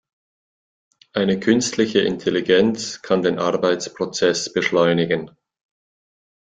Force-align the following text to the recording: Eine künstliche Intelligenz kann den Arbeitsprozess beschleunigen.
Eine 1.13 1.39
künstliche 1.39 1.99
Intelligenz 1.99 3.03
kann 3.03 3.21
den 3.21 3.37
Arbeitsprozess 3.37 4.51
beschleunigen. 4.51 5.29